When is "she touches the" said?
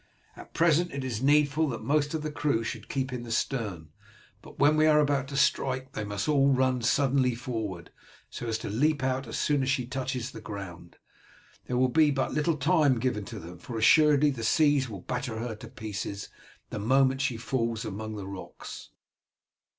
9.69-10.41